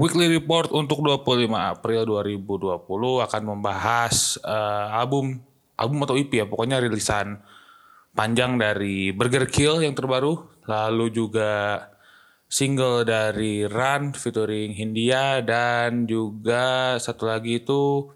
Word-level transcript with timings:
Weekly 0.00 0.32
Report 0.32 0.72
untuk 0.72 1.04
25 1.04 1.52
April 1.52 2.08
2020 2.08 2.88
akan 3.20 3.42
membahas 3.44 4.40
uh, 4.40 4.96
album 4.96 5.44
album 5.76 5.98
atau 6.08 6.16
EP 6.16 6.32
ya 6.32 6.48
pokoknya 6.48 6.80
rilisan 6.80 7.36
panjang 8.16 8.56
dari 8.56 9.12
Burger 9.12 9.44
Kill 9.44 9.84
yang 9.84 9.92
terbaru 9.92 10.40
lalu 10.64 11.12
juga 11.12 11.84
single 12.48 13.04
dari 13.04 13.68
Run 13.68 14.16
featuring 14.16 14.72
Hindia 14.72 15.44
dan 15.44 16.08
juga 16.08 16.96
satu 16.96 17.28
lagi 17.28 17.60
itu 17.60 18.08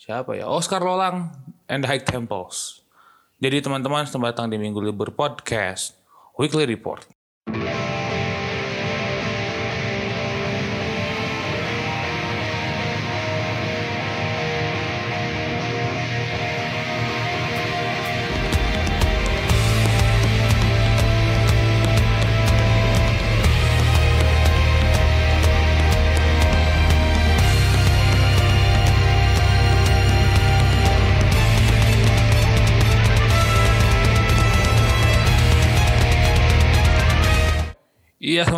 siapa 0.00 0.32
ya 0.32 0.48
Oscar 0.48 0.80
Lolang 0.80 1.28
and 1.68 1.84
High 1.84 2.08
Temples. 2.08 2.80
Jadi 3.36 3.60
teman-teman 3.60 4.08
selamat 4.08 4.32
datang 4.32 4.48
di 4.48 4.56
Minggu 4.56 4.80
Libur 4.80 5.12
Podcast 5.12 5.92
Weekly 6.40 6.64
Report. 6.64 7.11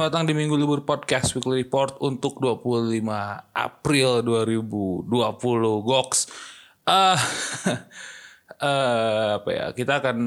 Selamat 0.04 0.20
datang 0.20 0.28
di 0.28 0.36
Minggu 0.36 0.60
Libur 0.60 0.84
Podcast 0.84 1.32
Weekly 1.32 1.64
Report 1.64 1.96
untuk 2.04 2.36
25 2.36 3.08
April 3.56 4.20
2020. 4.20 5.08
Goks. 5.80 6.28
Uh, 6.84 7.16
uh, 8.60 9.28
apa 9.40 9.48
ya? 9.48 9.64
Kita 9.72 10.04
akan 10.04 10.18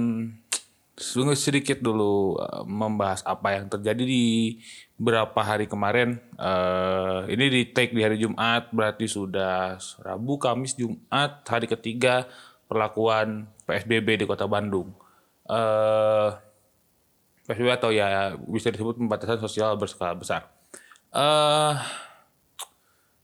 sungguh 0.97 1.37
sedikit 1.37 1.77
dulu 1.77 2.41
uh, 2.41 2.65
membahas 2.65 3.21
apa 3.21 3.53
yang 3.53 3.69
terjadi 3.69 4.01
di 4.01 4.57
beberapa 4.97 5.45
hari 5.45 5.69
kemarin. 5.69 6.25
Uh, 6.41 7.29
ini 7.29 7.45
di 7.45 7.61
take 7.69 7.93
di 7.93 8.01
hari 8.01 8.17
Jumat, 8.17 8.73
berarti 8.73 9.05
sudah 9.05 9.77
Rabu, 10.01 10.41
Kamis, 10.41 10.73
Jumat, 10.73 11.45
hari 11.45 11.69
ketiga 11.69 12.25
perlakuan 12.65 13.45
PSBB 13.69 14.17
di 14.17 14.25
Kota 14.25 14.49
Bandung. 14.49 14.89
Uh, 15.45 16.33
PSBB 17.47 17.79
atau 17.79 17.89
ya 17.95 18.35
bisa 18.35 18.67
disebut 18.69 18.99
pembatasan 18.99 19.39
sosial 19.39 19.79
berskala 19.79 20.19
besar. 20.19 20.51
Eh 21.15 21.19
uh, 21.19 21.75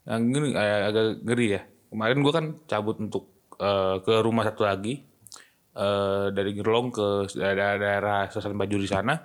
yang 0.07 0.31
gini 0.31 0.55
agak 0.55 1.23
ngeri 1.27 1.47
ya. 1.59 1.61
Kemarin 1.91 2.23
gue 2.23 2.33
kan 2.33 2.45
cabut 2.65 2.97
untuk 2.99 3.30
uh, 3.59 3.99
ke 4.02 4.23
rumah 4.23 4.47
satu 4.47 4.65
lagi 4.65 5.03
uh, 5.77 6.33
dari 6.33 6.55
Gerlong 6.57 6.89
ke 6.89 7.30
daerah, 7.38 7.77
daerah 7.77 8.19
Susan 8.31 8.57
Bajuri 8.57 8.89
sana 8.89 9.19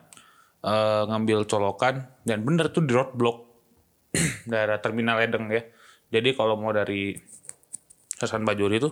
uh, 0.62 1.02
ngambil 1.08 1.48
colokan 1.48 2.06
dan 2.26 2.44
bener 2.44 2.70
tuh 2.74 2.84
di 2.84 2.92
roadblock 2.92 3.46
daerah 4.52 4.82
terminal 4.82 5.18
Ledeng 5.22 5.48
ya. 5.48 5.62
Jadi 6.08 6.32
kalau 6.32 6.56
mau 6.56 6.72
dari 6.72 7.16
Susan 8.16 8.42
Bajuri 8.42 8.80
itu 8.80 8.90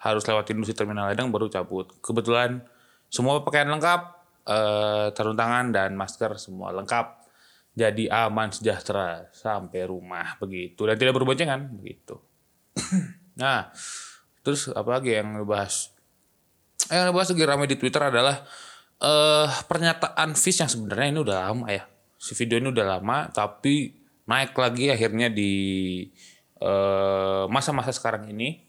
harus 0.00 0.24
lewatin 0.24 0.60
si 0.64 0.72
terminal 0.72 1.12
Ledeng 1.12 1.30
baru 1.32 1.48
cabut. 1.48 1.90
Kebetulan 2.00 2.64
semua 3.10 3.42
pakaian 3.42 3.68
lengkap, 3.68 4.19
uh, 4.46 5.12
sarung 5.12 5.36
tangan 5.36 5.74
dan 5.74 5.96
masker 5.98 6.36
semua 6.40 6.72
lengkap. 6.72 7.20
Jadi 7.70 8.10
aman 8.10 8.50
sejahtera 8.50 9.30
sampai 9.30 9.86
rumah 9.86 10.34
begitu 10.42 10.84
dan 10.84 10.98
tidak 10.98 11.16
berboncengan 11.16 11.70
begitu. 11.78 12.18
nah, 13.40 13.70
terus 14.42 14.68
apa 14.74 14.98
lagi 14.98 15.14
yang 15.14 15.38
dibahas? 15.38 15.94
Yang 16.90 17.14
dibahas 17.14 17.28
lagi 17.30 17.44
ramai 17.46 17.68
di 17.70 17.76
Twitter 17.78 18.02
adalah 18.02 18.42
uh, 19.00 19.48
pernyataan 19.70 20.34
Fish 20.34 20.60
yang 20.60 20.70
sebenarnya 20.70 21.08
ini 21.14 21.20
udah 21.22 21.36
lama 21.46 21.66
ya. 21.70 21.86
Si 22.20 22.36
video 22.36 22.60
ini 22.60 22.68
udah 22.74 22.86
lama 22.98 23.30
tapi 23.32 23.96
naik 24.28 24.52
lagi 24.52 24.92
akhirnya 24.92 25.32
di 25.32 25.52
masa-masa 27.48 27.94
uh, 27.94 27.96
sekarang 27.96 28.28
ini. 28.34 28.66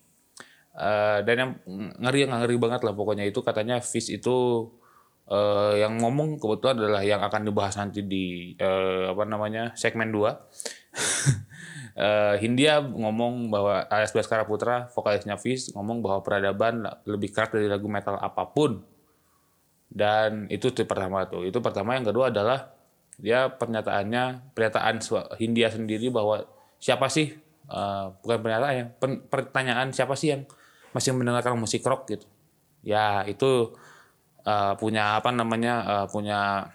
Uh, 0.71 1.19
dan 1.27 1.35
yang 1.35 1.51
ngeri 1.99 2.23
yang 2.23 2.31
ngeri 2.31 2.55
banget 2.55 2.87
lah 2.87 2.95
pokoknya 2.95 3.27
itu 3.27 3.43
katanya 3.43 3.83
Fish 3.83 4.07
itu 4.07 4.71
uh, 5.31 5.73
yang 5.79 5.95
ngomong 6.03 6.35
kebetulan 6.35 6.75
adalah 6.83 7.01
yang 7.07 7.23
akan 7.23 7.47
dibahas 7.47 7.79
nanti 7.79 8.03
di 8.03 8.53
uh, 8.59 9.15
apa 9.15 9.23
namanya 9.23 9.71
segmen 9.79 10.11
2 10.11 10.19
uh, 10.19 10.35
Hindia 12.43 12.83
ngomong 12.83 13.47
bahwa 13.47 13.87
AS 13.87 14.11
Baskara 14.11 14.43
Putra 14.43 14.91
vokalisnya 14.91 15.39
Fish 15.39 15.71
ngomong 15.71 16.03
bahwa 16.03 16.19
peradaban 16.21 16.83
lebih 17.07 17.31
keras 17.31 17.51
dari 17.55 17.71
lagu 17.71 17.87
metal 17.87 18.19
apa 18.19 18.47
pun. 18.51 18.83
Dan 19.91 20.47
itu 20.47 20.71
itu 20.71 20.87
pertama 20.87 21.27
tuh. 21.27 21.43
Itu 21.43 21.59
pertama 21.59 21.99
yang 21.99 22.07
kedua 22.07 22.31
adalah 22.31 22.71
dia 23.19 23.51
pernyataannya 23.51 24.55
pernyataan 24.55 25.03
Hindia 25.35 25.67
sendiri 25.67 26.07
bahwa 26.07 26.47
siapa 26.79 27.11
sih 27.11 27.35
uh, 27.67 28.15
bukan 28.23 28.39
pernyataan 28.39 28.73
ya 28.73 28.85
pertanyaan 29.27 29.91
siapa 29.91 30.15
sih 30.15 30.31
yang 30.31 30.41
masih 30.95 31.11
mendengarkan 31.11 31.59
musik 31.59 31.83
rock 31.83 32.07
gitu. 32.07 32.27
Ya 32.87 33.27
itu 33.27 33.75
uh, 34.45 34.73
punya 34.77 35.19
apa 35.19 35.29
namanya 35.33 35.73
uh, 35.83 36.05
punya 36.09 36.69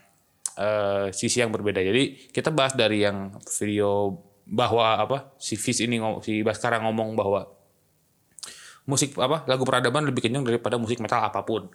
uh, 0.58 1.10
sisi 1.12 1.42
yang 1.44 1.52
berbeda. 1.52 1.82
Jadi 1.82 2.32
kita 2.32 2.50
bahas 2.50 2.74
dari 2.74 3.04
yang 3.04 3.36
video 3.58 4.20
bahwa 4.46 5.02
apa 5.02 5.18
si 5.42 5.58
Fis 5.58 5.82
ini 5.82 5.98
si 6.22 6.46
Baskara 6.46 6.78
ngomong 6.82 7.18
bahwa 7.18 7.50
musik 8.86 9.18
apa 9.18 9.42
lagu 9.50 9.66
peradaban 9.66 10.06
lebih 10.06 10.22
kencang 10.22 10.46
daripada 10.46 10.78
musik 10.78 11.02
metal 11.02 11.22
apa 11.22 11.42
pun. 11.42 11.68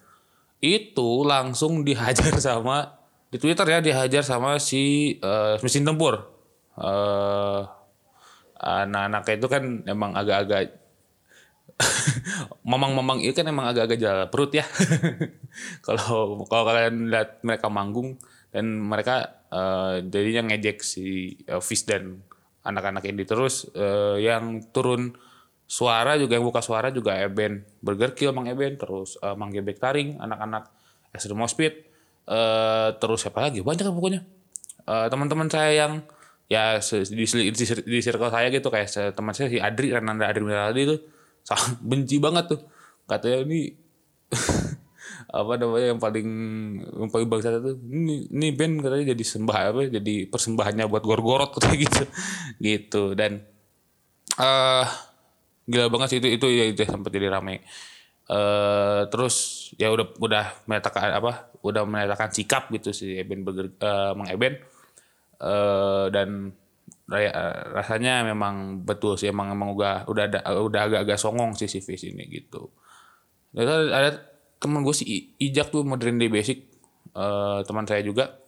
Itu 0.61 1.27
langsung 1.27 1.83
dihajar 1.83 2.35
sama 2.51 2.97
di 3.31 3.39
Twitter 3.39 3.67
ya 3.67 3.79
dihajar 3.79 4.23
sama 4.23 4.59
si 4.59 5.15
uh, 5.23 5.59
mesin 5.59 5.87
tempur. 5.87 6.31
Uh, 6.75 7.67
anak-anak 8.61 9.25
itu 9.35 9.47
kan 9.49 9.63
emang 9.89 10.13
agak-agak 10.13 10.80
mamang-mamang 12.71 13.21
itu 13.23 13.33
kan 13.33 13.47
emang 13.47 13.71
agak-agak 13.71 13.99
jalan 13.99 14.27
perut 14.29 14.51
ya. 14.53 14.65
Kalau 15.85 16.43
kalau 16.47 16.63
kalian 16.63 17.11
lihat 17.11 17.43
mereka 17.43 17.67
manggung 17.67 18.15
dan 18.55 18.79
mereka 18.79 19.43
uh, 19.51 19.99
jadinya 19.99 20.51
ngejek 20.51 20.79
si 20.79 21.35
uh, 21.51 21.59
Fish 21.59 21.83
dan 21.83 22.23
anak-anak 22.63 23.03
ini 23.09 23.27
terus 23.27 23.67
uh, 23.75 24.15
yang 24.15 24.63
turun 24.71 25.11
suara 25.67 26.15
juga 26.19 26.35
yang 26.39 26.45
buka 26.47 26.63
suara 26.63 26.91
juga 26.91 27.15
Eben 27.19 27.63
Burger 27.79 28.15
Kill 28.15 28.35
Mang 28.35 28.47
Eben 28.47 28.79
terus 28.79 29.19
uh, 29.23 29.35
Mang 29.35 29.51
Gebek 29.51 29.79
Taring 29.79 30.19
anak-anak 30.19 30.71
Esther 31.11 31.35
Mospit 31.35 31.87
uh, 32.27 32.95
terus 32.95 33.23
siapa 33.23 33.43
lagi? 33.43 33.59
Banyak 33.63 33.87
kan 33.87 33.95
pokoknya. 33.95 34.21
Uh, 34.87 35.07
teman-teman 35.07 35.47
saya 35.47 35.71
yang 35.87 36.03
ya 36.51 36.83
di, 36.83 37.23
di, 37.23 37.63
di, 37.63 37.99
circle 38.03 38.27
saya 38.27 38.51
gitu 38.51 38.67
kayak 38.67 39.15
teman 39.15 39.31
saya 39.31 39.47
si 39.47 39.63
Adri 39.63 39.95
Renanda 39.95 40.27
Adri 40.27 40.43
Miraldi 40.43 40.81
itu 40.83 40.95
benci 41.89 42.17
banget 42.17 42.55
tuh. 42.55 42.61
Katanya 43.09 43.43
ini 43.47 43.59
apa 45.31 45.53
namanya 45.59 45.95
yang 45.95 45.99
paling 46.01 46.27
yang 46.81 47.09
paling 47.11 47.27
bangsa 47.27 47.55
itu 47.55 47.79
ini 47.87 48.27
ini 48.31 48.47
band 48.51 48.83
katanya 48.83 49.15
jadi 49.15 49.23
sembah 49.23 49.57
apa 49.71 49.81
jadi 49.87 50.15
persembahannya 50.27 50.85
buat 50.87 51.03
gorgorot 51.03 51.55
gitu. 51.83 52.03
Gitu 52.59 53.03
dan 53.15 53.43
uh, 54.39 54.85
gila 55.67 55.87
banget 55.91 56.07
sih 56.15 56.19
itu 56.19 56.27
itu 56.35 56.47
ya 56.51 56.65
itu 56.71 56.81
sempat 56.87 57.11
jadi 57.11 57.31
rame. 57.31 57.63
Uh, 58.31 59.11
terus 59.11 59.67
ya 59.75 59.91
udah 59.91 60.07
udah 60.23 60.45
menyatakan 60.63 61.11
apa 61.11 61.51
udah 61.67 61.83
menyatakan 61.83 62.31
sikap 62.31 62.71
gitu 62.71 62.95
si 62.95 63.19
Eben 63.19 63.43
uh, 63.43 64.15
Mang 64.15 64.29
Eben. 64.31 64.55
Uh, 65.41 66.05
dan 66.13 66.53
rasanya 67.75 68.23
memang 68.23 68.85
betul 68.87 69.19
sih 69.19 69.27
emang 69.33 69.51
emang 69.51 69.75
udah 69.75 70.07
udah 70.07 70.25
udah 70.63 70.81
agak-agak 70.87 71.19
songong 71.19 71.57
sih 71.57 71.67
si 71.67 71.83
Fish 71.83 72.07
ini 72.07 72.23
gitu. 72.31 72.71
Dan 73.51 73.91
ada, 73.91 74.15
teman 74.61 74.85
gue 74.85 74.95
si 74.95 75.35
Ijak 75.41 75.73
tuh 75.73 75.83
modern 75.83 76.21
day 76.21 76.31
basic 76.31 76.71
uh, 77.17 77.65
teman 77.67 77.83
saya 77.83 78.05
juga. 78.05 78.39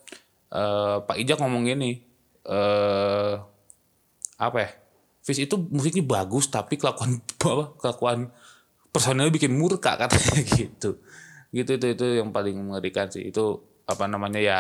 Uh, 0.54 1.01
Pak 1.04 1.18
Ijak 1.18 1.42
ngomong 1.42 1.66
gini 1.66 2.06
uh, 2.45 3.42
apa 4.38 4.57
ya 4.62 4.69
Fish 5.24 5.42
itu 5.42 5.56
musiknya 5.57 6.06
bagus 6.06 6.51
tapi 6.51 6.78
kelakuan 6.78 7.19
apa 7.50 7.66
kelakuan 7.80 8.19
personalnya 8.94 9.33
bikin 9.33 9.56
murka 9.56 9.98
katanya 9.98 10.39
gitu. 10.60 11.01
Gitu 11.51 11.69
itu 11.80 11.88
itu 11.95 12.06
yang 12.22 12.31
paling 12.31 12.56
mengerikan 12.60 13.10
sih. 13.10 13.28
Itu 13.28 13.63
apa 13.83 14.07
namanya 14.07 14.39
ya 14.39 14.60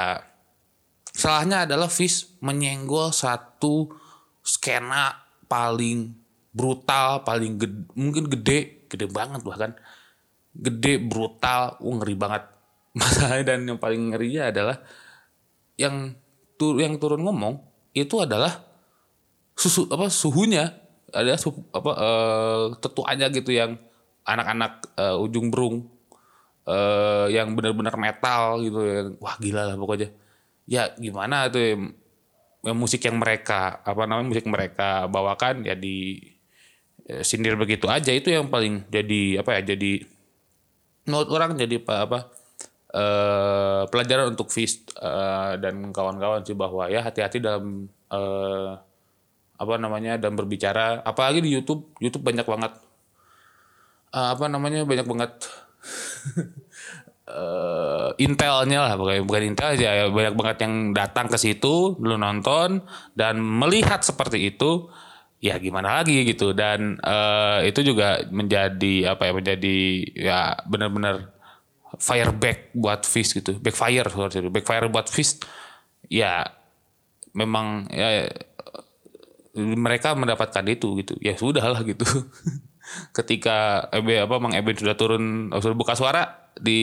Salahnya 1.13 1.69
adalah 1.69 1.87
Fish 1.93 2.25
menyenggol 2.41 3.13
satu 3.13 3.93
skena 4.41 5.13
paling 5.45 6.09
brutal, 6.49 7.21
paling 7.21 7.61
gede, 7.61 7.85
mungkin 7.93 8.25
gede, 8.29 8.89
gede 8.89 9.05
banget 9.05 9.45
bahkan. 9.45 9.71
Gede, 10.53 10.97
brutal, 10.97 11.77
uh, 11.81 11.93
ngeri 12.01 12.17
banget. 12.17 12.43
Masalahnya 12.99 13.55
dan 13.55 13.65
yang 13.65 13.79
paling 13.81 14.13
ngerinya 14.13 14.49
adalah 14.49 14.77
yang 15.77 16.13
tur 16.57 16.77
yang 16.77 17.01
turun 17.01 17.25
ngomong 17.25 17.57
itu 17.97 18.21
adalah 18.21 18.61
susu 19.57 19.89
apa 19.89 20.09
suhunya 20.09 20.69
ada 21.09 21.33
suhu, 21.37 21.65
apa 21.73 21.91
uh, 21.93 22.63
tetuanya 22.77 23.29
gitu 23.33 23.53
yang 23.53 23.77
anak-anak 24.25 24.93
uh, 24.97 25.17
ujung 25.17 25.49
berung 25.49 25.89
uh, 26.65 27.25
yang 27.29 27.53
benar-benar 27.53 27.97
metal 27.97 28.61
gitu 28.61 28.79
yang 28.81 29.07
wah 29.21 29.37
gila 29.37 29.69
lah 29.69 29.75
pokoknya 29.77 30.09
ya 30.69 30.91
gimana 30.95 31.51
tuh 31.51 31.91
ya, 32.63 32.73
musik 32.73 33.03
yang 33.03 33.19
mereka 33.19 33.83
apa 33.83 34.07
namanya 34.07 34.27
musik 34.31 34.47
mereka 34.47 35.05
bawakan 35.11 35.67
ya 35.67 35.75
di 35.75 36.19
ya, 37.07 37.21
sindir 37.21 37.59
begitu 37.59 37.87
aja. 37.91 38.11
Itu 38.15 38.31
yang 38.31 38.47
paling 38.47 38.87
jadi 38.87 39.43
apa 39.43 39.59
ya 39.59 39.75
jadi 39.75 40.03
menurut 41.03 41.29
orang 41.35 41.59
jadi 41.59 41.83
apa 41.83 41.95
apa 42.07 42.19
uh, 42.95 43.81
pelajaran 43.91 44.31
untuk 44.33 44.47
Fist 44.53 44.95
uh, 44.99 45.59
dan 45.59 45.91
kawan-kawan 45.91 46.47
sih 46.47 46.55
bahwa 46.55 46.87
ya 46.87 47.03
hati-hati 47.03 47.43
dalam 47.43 47.91
uh, 48.07 48.79
apa 49.59 49.73
namanya 49.75 50.15
dan 50.15 50.33
berbicara. 50.39 51.03
Apalagi 51.03 51.43
di 51.43 51.51
YouTube 51.59 51.91
YouTube 51.99 52.23
banyak 52.23 52.47
banget 52.47 52.73
uh, 54.13 54.29
apa 54.37 54.45
namanya 54.47 54.85
banyak 54.87 55.07
banget 55.09 55.31
uh, 57.27 58.11
intelnya 58.19 58.79
lah 58.89 58.93
bukan 58.97 59.41
intel 59.53 59.75
aja 59.75 59.87
ya. 60.03 60.05
Banyak 60.11 60.35
banget 60.35 60.57
yang 60.67 60.91
datang 60.91 61.27
ke 61.31 61.37
situ 61.39 61.95
lu 61.99 62.15
nonton 62.19 62.83
dan 63.15 63.39
melihat 63.39 64.03
seperti 64.03 64.53
itu 64.53 64.89
ya 65.43 65.59
gimana 65.59 66.01
lagi 66.01 66.23
gitu. 66.27 66.51
Dan 66.51 66.99
uh, 66.99 67.63
itu 67.63 67.83
juga 67.83 68.23
menjadi 68.31 69.15
apa 69.15 69.29
ya 69.29 69.33
menjadi 69.35 69.77
ya 70.15 70.39
benar-benar 70.67 71.31
fire 71.99 72.33
back 72.33 72.73
buat 72.75 73.05
Fist 73.07 73.37
gitu. 73.37 73.59
Backfire 73.59 74.07
sorry 74.09 74.49
backfire 74.49 74.89
buat 74.89 75.07
Fist 75.07 75.45
ya 76.11 76.43
memang 77.33 77.87
ya 77.89 78.27
mereka 79.55 80.17
mendapatkan 80.17 80.65
itu 80.65 80.97
gitu. 80.99 81.13
Ya 81.21 81.37
sudah 81.37 81.63
lah 81.69 81.85
gitu 81.85 82.05
ketika 83.15 83.87
Ebe 83.89 84.23
apa 84.23 84.35
Mang 84.37 84.55
Eben 84.55 84.75
sudah 84.75 84.97
turun 84.97 85.49
sudah 85.53 85.77
buka 85.77 85.93
suara 85.97 86.51
di 86.53 86.81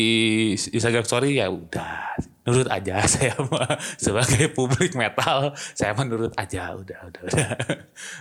Instagram 0.55 1.07
story 1.07 1.39
ya 1.39 1.47
udah 1.51 2.19
nurut 2.51 2.69
aja. 2.69 3.05
Saya 3.13 3.37
mah 3.39 3.79
sebagai 4.01 4.51
publik 4.51 4.99
metal 4.99 5.55
saya 5.77 5.95
mah 5.95 6.05
nurut 6.09 6.35
aja. 6.35 6.75
Udah 6.75 6.99
udah 7.07 7.23
udah. 7.31 7.49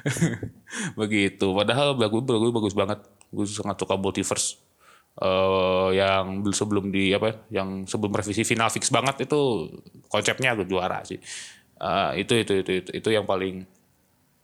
Begitu. 1.02 1.48
Padahal 1.50 1.98
bagus 1.98 2.24
bagus 2.24 2.52
bagus 2.54 2.74
banget. 2.78 3.00
Gue 3.34 3.46
sangat 3.50 3.78
suka 3.78 3.96
multiverse 3.98 4.58
uh, 5.22 5.90
yang 5.94 6.42
sebelum 6.50 6.90
di 6.90 7.14
apa 7.14 7.50
yang 7.54 7.86
sebelum 7.86 8.14
revisi 8.14 8.42
final 8.46 8.70
fix 8.74 8.90
banget 8.90 9.30
itu 9.30 9.70
konsepnya 10.10 10.54
gue 10.58 10.68
juara 10.70 11.02
sih. 11.06 11.18
Uh, 11.80 12.12
itu, 12.20 12.36
itu 12.44 12.54
itu 12.62 12.72
itu 12.86 12.90
itu 12.94 13.10
yang 13.10 13.26
paling. 13.26 13.66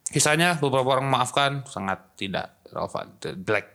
Kisahnya 0.05 0.61
beberapa 0.61 0.85
orang 0.95 1.09
maafkan 1.09 1.65
sangat 1.65 1.97
tidak 2.13 2.61
relevan 2.75 3.07
black. 3.39 3.67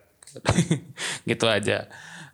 Gitu 1.29 1.45
aja. 1.49 1.89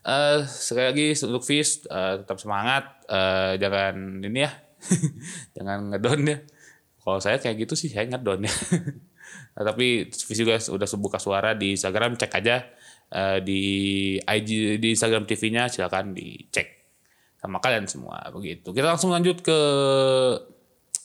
Uh, 0.06 0.46
sekali 0.46 0.86
lagi 0.86 1.06
untuk 1.26 1.42
Fis 1.42 1.82
uh, 1.90 2.22
tetap 2.22 2.38
semangat 2.38 3.02
uh, 3.10 3.58
jangan 3.58 4.22
ini 4.22 4.46
ya 4.46 4.54
jangan 5.58 5.90
ngedon 5.90 6.20
ya. 6.30 6.38
Kalau 7.02 7.18
saya 7.18 7.38
kayak 7.42 7.66
gitu 7.66 7.74
sih 7.74 7.90
saya 7.90 8.06
ngedon 8.06 8.46
ya. 8.46 8.54
Nah, 9.58 9.62
tapi 9.74 10.06
Fis 10.14 10.38
juga 10.38 10.62
udah 10.62 10.86
buka 10.98 11.18
suara 11.18 11.58
di 11.58 11.74
Instagram 11.74 12.14
cek 12.14 12.32
aja 12.38 12.70
uh, 13.10 13.38
di 13.42 13.62
IG 14.22 14.78
di 14.78 14.88
Instagram 14.94 15.26
TV-nya 15.26 15.66
silakan 15.66 16.14
dicek. 16.14 16.86
Sama 17.42 17.58
kalian 17.58 17.90
semua 17.90 18.30
begitu. 18.30 18.70
Kita 18.70 18.94
langsung 18.94 19.10
lanjut 19.10 19.42
ke 19.42 19.58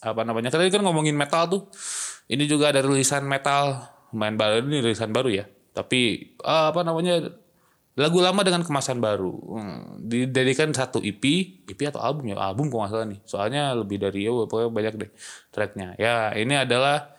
apa 0.01 0.21
namanya 0.25 0.49
tadi 0.53 0.69
kan 0.69 0.85
ngomongin 0.85 1.17
metal 1.17 1.49
tuh. 1.49 1.63
Ini 2.29 2.45
juga 2.45 2.69
ada 2.69 2.85
rilisan 2.85 3.25
metal 3.25 3.81
main 4.11 4.35
baru 4.35 4.67
ini 4.67 4.83
rilisan 4.83 5.11
baru 5.11 5.29
ya. 5.31 5.45
Tapi 5.71 6.33
uh, 6.43 6.71
apa 6.71 6.83
namanya 6.83 7.31
lagu 7.99 8.23
lama 8.23 8.41
dengan 8.43 8.63
kemasan 8.63 9.03
baru. 9.03 9.35
Hmm, 9.35 9.99
satu 10.71 11.03
EP 11.03 11.23
EP 11.67 11.79
atau 11.87 11.99
album 11.99 12.31
ya? 12.31 12.39
Album 12.39 12.71
kok 12.71 12.77
nggak 12.79 12.91
salah 12.91 13.07
nih. 13.07 13.19
Soalnya 13.27 13.63
lebih 13.75 13.99
dari 13.99 14.27
ya 14.27 14.31
pokoknya 14.31 14.69
banyak 14.71 14.93
deh 15.07 15.11
tracknya. 15.51 15.87
Ya 15.99 16.31
ini 16.35 16.55
adalah 16.55 17.11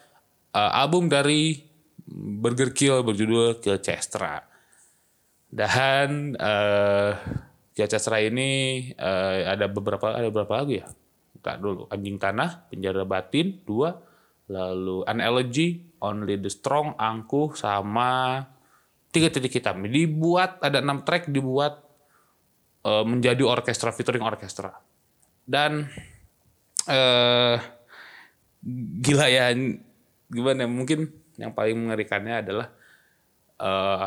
uh, 0.57 0.73
album 0.73 1.13
dari 1.13 1.61
Burger 2.13 2.73
Kill 2.73 3.05
berjudul 3.05 3.61
Kill 3.61 3.81
Chestra 3.81 4.43
dan 5.53 6.33
uh, 6.41 7.13
Kill 7.77 7.89
Chestra 7.89 8.21
ini 8.21 8.81
uh, 8.97 9.53
ada 9.53 9.69
beberapa 9.69 10.13
ada 10.13 10.29
beberapa 10.33 10.61
lagu 10.61 10.73
ya? 10.81 10.89
Tak 11.45 11.61
dulu. 11.61 11.85
Anjing 11.93 12.17
Tanah 12.17 12.69
Penjara 12.73 13.05
Batin 13.05 13.61
dua. 13.69 14.01
Lalu 14.49 15.05
Analogy 15.09 15.92
Only 16.03 16.35
the 16.43 16.51
Strong, 16.51 16.99
Angkuh, 16.99 17.55
sama 17.55 18.43
tiga 19.15 19.31
titik 19.31 19.63
hitam. 19.63 19.87
Dibuat 19.87 20.59
ada 20.59 20.83
enam 20.83 21.07
track 21.07 21.31
dibuat 21.31 21.79
uh, 22.83 23.07
menjadi 23.07 23.47
orkestra 23.47 23.95
featuring 23.95 24.27
orkestra. 24.27 24.75
Dan 25.47 25.87
uh, 26.91 27.57
gila 29.03 29.27
ya 29.31 29.55
gimana 30.33 30.67
mungkin 30.67 31.11
yang 31.39 31.55
paling 31.55 31.79
mengerikannya 31.79 32.35
adalah 32.43 32.69
uh, 33.63 34.07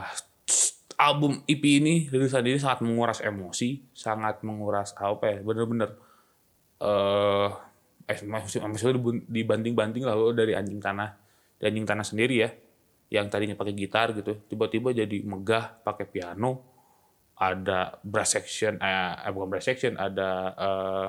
album 0.95 1.43
EP 1.47 1.63
ini 1.63 2.07
rilisan 2.07 2.43
ini 2.47 2.59
sangat 2.59 2.83
menguras 2.83 3.19
emosi, 3.23 3.91
sangat 3.91 4.43
menguras 4.43 4.95
apa 4.99 5.31
ya, 5.31 5.37
bener-bener 5.43 5.95
uh, 6.79 7.49
eh 8.05 8.21
maksudnya 8.21 9.01
dibanding-banding 9.25 10.05
lah 10.05 10.13
dari 10.29 10.53
anjing 10.53 10.77
tanah 10.77 11.24
anjing 11.61 11.87
tanah 11.87 12.05
sendiri 12.05 12.35
ya 12.41 12.49
yang 13.13 13.29
tadinya 13.29 13.55
pakai 13.55 13.73
gitar 13.77 14.11
gitu 14.17 14.43
tiba-tiba 14.49 14.91
jadi 14.91 15.17
megah 15.23 15.81
pakai 15.85 16.05
piano. 16.09 16.73
Ada 17.35 17.99
brass 17.99 18.39
section 18.39 18.79
eh, 18.79 19.13
eh 19.27 19.31
bukan 19.35 19.47
brass 19.51 19.67
section 19.67 19.99
ada 19.99 20.55
eh, 20.55 21.07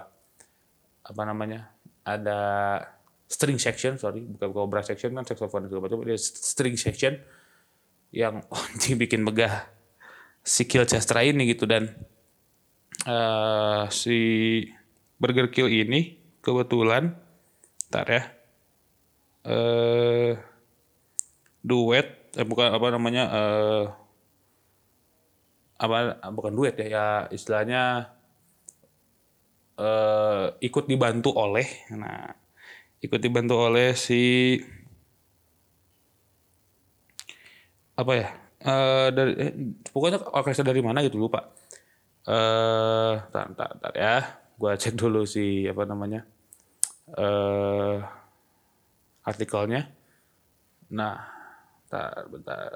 apa 1.06 1.22
namanya 1.22 1.70
ada 2.02 2.38
string 3.30 3.62
section 3.62 3.94
sorry 3.94 4.26
bukan 4.26 4.50
bukan 4.50 4.66
brass 4.66 4.90
section 4.90 5.14
kan 5.14 5.22
saxophone 5.22 5.70
segala 5.70 5.86
macam 5.86 6.02
dia 6.02 6.18
string 6.18 6.74
section 6.74 7.14
yang 8.10 8.42
oh, 8.54 8.64
bikin 8.74 9.22
megah 9.22 9.70
si 10.46 10.70
Kill 10.70 10.86
Chestra 10.86 11.26
ini 11.26 11.50
gitu. 11.50 11.66
Dan 11.66 11.90
uh, 13.10 13.90
si 13.90 14.18
Burger 15.18 15.50
Kill 15.50 15.66
ini 15.66 16.14
kebetulan 16.38 17.18
ntar 17.90 18.06
ya 18.06 18.22
eh 19.46 20.34
duet 21.62 22.06
eh 22.36 22.46
bukan 22.46 22.68
apa 22.76 22.86
namanya 22.94 23.24
eh 23.30 23.84
apa 25.76 25.96
bukan 26.32 26.52
duet 26.56 26.74
ya 26.80 26.86
ya 26.88 27.06
istilahnya 27.36 28.10
eh 29.78 30.44
ikut 30.66 30.84
dibantu 30.88 31.30
oleh 31.36 31.68
nah 31.94 32.32
ikut 33.04 33.20
dibantu 33.20 33.54
oleh 33.68 33.92
si 33.92 34.56
apa 37.96 38.12
ya 38.20 38.28
eh 38.66 39.08
dari 39.16 39.32
eh, 39.40 39.52
pokoknya 39.92 40.18
orkestra 40.32 40.64
dari 40.66 40.80
mana 40.84 41.04
gitu 41.04 41.16
lupa. 41.20 41.40
Eh 42.26 43.14
tar, 43.32 43.46
tar 43.54 43.94
ya 43.94 44.16
gua 44.58 44.74
cek 44.74 44.94
dulu 44.98 45.22
si 45.28 45.68
apa 45.70 45.82
namanya 45.86 46.20
eh 47.14 47.96
artikelnya. 49.26 49.90
Nah, 50.94 51.18
bentar, 51.90 52.30
bentar. 52.30 52.70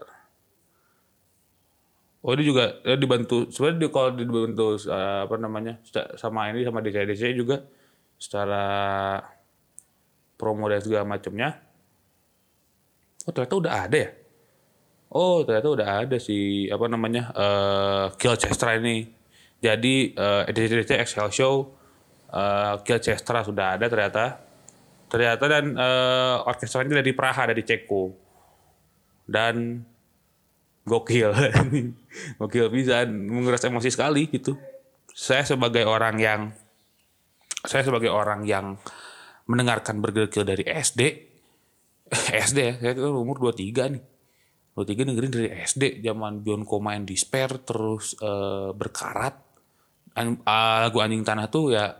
Oh 2.20 2.36
ini 2.36 2.44
juga 2.44 2.76
dia 2.84 3.00
dibantu 3.00 3.48
sebenarnya 3.48 3.88
kalau 3.88 4.12
dibantu 4.12 4.76
uh, 4.92 5.24
apa 5.24 5.40
namanya 5.40 5.80
sama 6.20 6.52
ini 6.52 6.68
sama 6.68 6.84
DC-DC 6.84 7.32
juga 7.32 7.64
secara 8.20 8.64
promo 10.36 10.68
dan 10.68 10.84
segala 10.84 11.08
macamnya. 11.08 11.56
Oh 13.24 13.32
ternyata 13.32 13.56
udah 13.56 13.72
ada 13.88 13.96
ya. 13.96 14.10
Oh 15.08 15.48
ternyata 15.48 15.68
udah 15.72 15.88
ada 16.04 16.16
si 16.20 16.68
apa 16.68 16.84
namanya 16.92 17.32
uh, 17.32 18.04
Kill 18.20 18.36
Chestra 18.36 18.76
ini. 18.76 19.08
Jadi 19.64 20.12
uh, 20.12 20.44
DC-DC 20.44 21.00
Excel 21.00 21.32
Show 21.32 21.72
uh, 22.36 22.84
Kill 22.84 23.00
Chestra 23.00 23.40
sudah 23.40 23.80
ada 23.80 23.88
ternyata 23.88 24.49
ternyata 25.10 25.44
dan 25.50 25.74
uh, 25.74 26.46
orkestranya 26.46 27.02
dari 27.02 27.12
Praha 27.12 27.50
dari 27.50 27.66
Ceko. 27.66 28.02
Dan 29.26 29.82
gokil. 30.86 31.30
Gokil 32.40 32.66
bisa 32.70 33.04
menguras 33.06 33.62
emosi 33.66 33.90
sekali 33.90 34.30
gitu. 34.30 34.54
Saya 35.10 35.42
sebagai 35.42 35.84
orang 35.84 36.16
yang 36.22 36.40
saya 37.66 37.84
sebagai 37.84 38.08
orang 38.08 38.46
yang 38.48 38.78
mendengarkan 39.44 40.00
bergekil 40.00 40.46
dari 40.46 40.64
SD 40.64 41.30
SD 42.10 42.58
ya 42.66 42.74
saya 42.74 42.92
itu 42.92 43.06
umur 43.06 43.38
23 43.38 43.94
nih. 43.94 44.02
23 44.74 45.08
dengerin 45.12 45.32
dari 45.34 45.48
SD 45.62 45.82
zaman 46.02 46.42
John 46.42 46.62
Koma 46.66 46.94
and 46.98 47.06
Despair 47.06 47.62
terus 47.62 48.18
uh, 48.18 48.74
berkarat. 48.74 49.34
An, 50.18 50.42
uh, 50.42 50.78
lagu 50.90 50.98
anjing 50.98 51.22
tanah 51.22 51.46
tuh 51.46 51.70
ya 51.70 51.94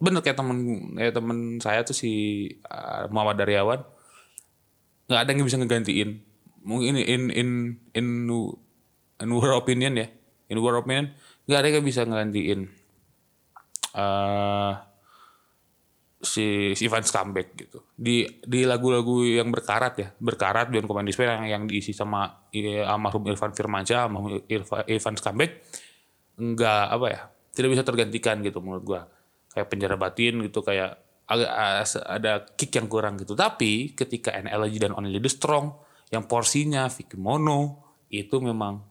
bener 0.00 0.24
kayak 0.24 0.40
temen 0.40 0.58
ya 0.96 1.12
temen 1.12 1.60
saya 1.60 1.84
tuh 1.84 1.94
si 1.94 2.12
uh, 2.66 3.06
Muhammad 3.12 3.44
Daryawan. 3.44 3.80
Nggak 5.06 5.20
ada 5.20 5.30
yang 5.30 5.46
bisa 5.46 5.60
ngegantiin. 5.60 6.10
Mungkin 6.64 6.96
in 6.96 7.28
in 7.30 7.50
in 7.92 8.06
in 9.20 9.28
our 9.28 9.52
opinion 9.54 9.94
ya. 10.00 10.08
In 10.48 10.58
our 10.58 10.80
opinion 10.80 11.12
nggak 11.44 11.60
ada 11.60 11.68
yang 11.68 11.84
bisa 11.84 12.02
ngegantiin 12.08 12.72
uh, 13.94 14.72
si, 16.20 16.72
si 16.76 16.82
Ivan 16.88 17.04
comeback 17.04 17.48
gitu. 17.56 17.84
Di 17.96 18.40
di 18.44 18.64
lagu-lagu 18.64 19.24
yang 19.24 19.52
berkarat 19.52 19.94
ya. 20.00 20.08
Berkarat 20.16 20.72
Beyond 20.72 20.88
Command 20.88 21.06
Despair 21.06 21.36
yang 21.36 21.44
yang 21.46 21.62
diisi 21.68 21.92
sama 21.92 22.48
ya, 22.52 22.88
almarhum 22.88 23.24
Irfan 23.28 23.52
Firmansyah 23.52 24.08
almarhum 24.08 24.40
Irfan, 24.48 24.84
Ivan 24.88 25.16
comeback 25.20 25.52
nggak 26.40 26.84
apa 26.88 27.06
ya 27.12 27.20
tidak 27.52 27.68
bisa 27.76 27.84
tergantikan 27.84 28.40
gitu 28.40 28.64
menurut 28.64 28.84
gua 28.84 29.00
kayak 29.50 29.68
penjara 29.68 29.98
batin 29.98 30.40
gitu 30.46 30.62
kayak 30.62 30.98
agak 31.30 31.50
ada 32.10 32.32
kick 32.58 32.74
yang 32.74 32.90
kurang 32.90 33.14
gitu. 33.22 33.38
Tapi 33.38 33.94
ketika 33.94 34.34
NLG 34.34 34.82
dan 34.82 34.92
Only 34.98 35.22
the 35.22 35.30
Strong 35.30 35.78
yang 36.10 36.26
porsinya 36.26 36.90
Vicky 36.90 37.14
Mono 37.14 37.86
itu 38.10 38.42
memang 38.42 38.82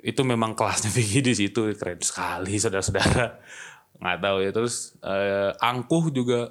itu 0.00 0.22
memang 0.24 0.56
kelasnya 0.56 0.88
Vicky 0.96 1.20
di 1.20 1.36
situ 1.36 1.68
keren 1.76 2.00
sekali 2.00 2.56
saudara-saudara. 2.56 3.26
Nggak 4.00 4.18
tahu 4.24 4.36
ya 4.40 4.50
terus 4.56 4.96
uh, 5.04 5.52
angkuh 5.60 6.08
juga 6.08 6.48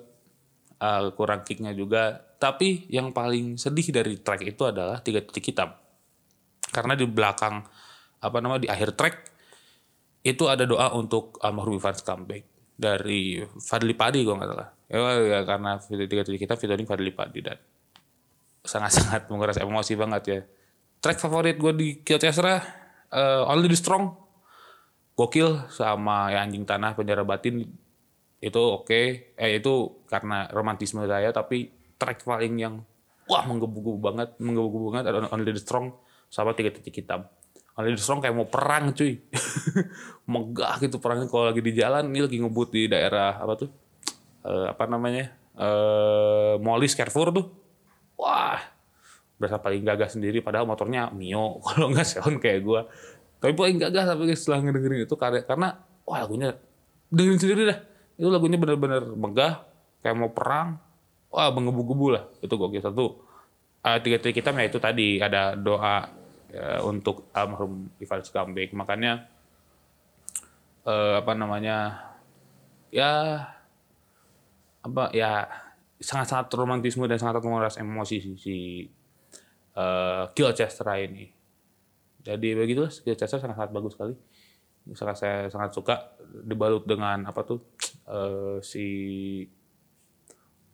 uh, 0.78 1.10
kurang 1.18 1.42
kicknya 1.42 1.74
juga. 1.74 2.22
Tapi 2.38 2.86
yang 2.94 3.10
paling 3.10 3.58
sedih 3.58 3.90
dari 3.90 4.22
track 4.22 4.46
itu 4.46 4.62
adalah 4.70 5.02
tiga 5.02 5.26
titik 5.26 5.50
hitam. 5.56 5.74
Karena 6.70 6.94
di 6.94 7.10
belakang 7.10 7.66
apa 8.22 8.38
nama 8.42 8.62
di 8.62 8.70
akhir 8.70 8.94
track 8.94 9.16
itu 10.26 10.50
ada 10.50 10.66
doa 10.66 10.94
untuk 10.94 11.38
almarhum 11.42 11.78
Ivan 11.78 11.98
comeback 12.02 12.55
dari 12.76 13.40
Fadli 13.64 13.96
Padi 13.96 14.28
gue 14.28 14.36
nggak 14.36 14.50
salah. 14.52 14.70
Ya, 14.86 15.00
ya 15.24 15.40
karena 15.48 15.80
tiga 15.80 16.24
titik 16.28 16.44
hitam 16.44 16.60
featuring 16.60 16.88
Fadli 16.88 17.12
Padi 17.16 17.40
dan 17.42 17.58
sangat-sangat 18.62 19.26
menguras 19.32 19.58
emosi 19.58 19.94
banget 19.96 20.24
ya. 20.28 20.40
Track 21.00 21.18
favorit 21.24 21.56
gue 21.56 21.74
di 21.74 21.88
Kill 22.04 22.20
Chesra 22.20 22.60
uh, 23.12 23.50
Only 23.50 23.72
the 23.72 23.80
Strong. 23.80 24.12
Gokil 25.16 25.72
sama 25.72 26.28
ya 26.36 26.44
anjing 26.44 26.68
tanah 26.68 26.92
penjara 26.94 27.24
batin. 27.24 27.64
Itu 28.44 28.84
oke. 28.84 28.92
Okay. 28.92 29.06
eh 29.40 29.64
itu 29.64 30.04
karena 30.12 30.52
romantisme 30.52 31.08
saya 31.08 31.32
tapi 31.32 31.72
track 31.96 32.28
paling 32.28 32.60
yang 32.60 32.84
wah 33.32 33.44
menggebu-gebu 33.48 34.00
banget 34.04 34.30
menggebu-gebu 34.38 34.86
banget 34.92 35.04
Only 35.32 35.56
the 35.56 35.62
Strong 35.64 35.96
sama 36.28 36.52
tiga 36.52 36.76
titik 36.76 37.00
hitam 37.00 37.26
The 37.76 38.00
Strong 38.00 38.24
kayak 38.24 38.36
mau 38.36 38.48
perang 38.48 38.96
cuy. 38.96 39.20
Megah 40.32 40.80
gitu 40.80 40.98
perangnya 41.04 41.28
kalau 41.28 41.52
lagi 41.52 41.60
di 41.60 41.76
jalan. 41.76 42.08
Ini 42.08 42.20
lagi 42.24 42.38
ngebut 42.40 42.70
di 42.72 42.88
daerah 42.88 43.36
apa 43.36 43.54
tuh? 43.60 43.70
Uh, 44.48 44.72
apa 44.72 44.88
namanya? 44.88 45.36
Uh, 45.56 46.56
Molly 46.64 46.88
Carrefour 46.88 47.36
tuh. 47.36 47.52
Wah 48.16 48.64
berasa 49.36 49.60
paling 49.60 49.84
gagah 49.84 50.08
sendiri. 50.08 50.40
Padahal 50.40 50.64
motornya 50.64 51.12
Mio. 51.12 51.60
Kalau 51.68 51.92
nggak 51.92 52.08
Seon 52.08 52.40
kayak 52.40 52.64
gue 52.64 52.82
tapi 53.46 53.54
paling 53.54 53.78
gagah 53.78 54.10
tapi 54.10 54.34
setelah 54.34 54.66
ngedengerin 54.66 55.06
itu 55.06 55.16
karena 55.22 55.78
wah 56.02 56.18
lagunya 56.18 56.58
dengerin 57.14 57.38
sendiri 57.38 57.62
dah. 57.70 57.80
Itu 58.18 58.34
lagunya 58.34 58.58
benar-benar 58.58 59.06
megah 59.14 59.62
kayak 60.02 60.16
mau 60.18 60.34
perang. 60.34 60.82
Wah 61.30 61.54
menggebu-gebu 61.54 62.08
lah. 62.10 62.24
Itu 62.42 62.58
gokil. 62.58 62.82
Satu 62.82 63.22
uh, 63.86 63.98
tiga 64.02 64.18
tiga 64.18 64.34
kita 64.34 64.50
ya 64.50 64.66
itu 64.66 64.80
tadi. 64.82 65.22
Ada 65.22 65.54
doa 65.60 66.10
ya, 66.52 66.82
untuk 66.86 67.30
almarhum 67.32 67.90
Ivan 68.02 68.22
Skambek. 68.22 68.74
Makanya 68.74 69.30
uh, 70.86 71.22
apa 71.22 71.32
namanya 71.34 72.10
ya 72.94 73.42
apa 74.86 75.10
ya 75.12 75.50
sangat-sangat 75.98 76.54
romantisme 76.54 77.10
dan 77.10 77.18
sangat 77.18 77.42
menguras 77.42 77.82
emosi 77.82 78.18
si, 78.22 78.32
si 78.38 78.58
uh, 79.76 80.30
Kill 80.32 80.54
Chester 80.54 80.86
ini. 81.02 81.26
Jadi 82.26 82.58
begitulah 82.58 82.90
skill 82.90 83.18
Chester 83.18 83.38
sangat 83.38 83.58
sangat 83.58 83.72
bagus 83.74 83.94
sekali. 83.94 84.16
Sangat 84.94 85.18
saya 85.18 85.38
sangat 85.50 85.74
suka 85.74 86.18
dibalut 86.46 86.86
dengan 86.86 87.26
apa 87.26 87.42
tuh 87.42 87.74
uh, 88.06 88.58
si 88.62 88.86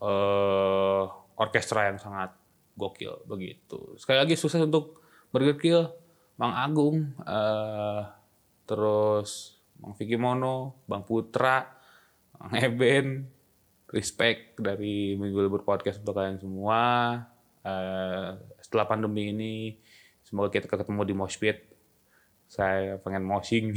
uh, 0.04 1.04
orkestra 1.40 1.92
yang 1.92 2.00
sangat 2.00 2.36
gokil 2.76 3.24
begitu. 3.28 3.96
Sekali 3.96 4.20
lagi 4.20 4.36
sukses 4.36 4.64
untuk 4.64 5.01
Burger 5.32 5.58
Kill 5.58 5.82
Bang 6.36 6.54
Agung 6.54 7.16
uh, 7.26 8.06
terus 8.68 9.58
Bang 9.80 9.98
Vicky 9.98 10.20
Mono 10.20 10.84
Bang 10.86 11.08
Putra 11.08 11.66
Bang 12.38 12.54
Eben 12.56 13.26
respect 13.92 14.60
dari 14.60 15.16
Minggu 15.20 15.40
Libur 15.44 15.64
Podcast 15.68 16.00
untuk 16.00 16.16
kalian 16.16 16.40
semua 16.40 16.80
uh, 17.64 18.30
setelah 18.62 18.86
pandemi 18.88 19.32
ini 19.32 19.56
Semoga 20.32 20.48
kita 20.48 20.72
ketemu 20.72 21.02
di 21.04 21.12
Moshpit. 21.12 21.58
Saya 22.48 22.96
pengen 23.04 23.28
moshing. 23.28 23.76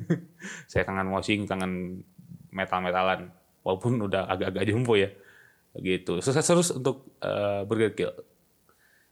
saya 0.70 0.86
kangen 0.86 1.10
moshing, 1.10 1.42
kangen 1.42 2.06
metal-metalan. 2.54 3.34
Walaupun 3.66 4.06
udah 4.06 4.30
agak-agak 4.30 4.70
jumbo 4.70 4.94
ya. 4.94 5.10
Gitu. 5.74 6.22
Sukses 6.22 6.46
terus 6.46 6.70
untuk 6.70 7.18
uh, 7.18 7.66
Burger 7.66 7.98
Kill. 7.98 8.14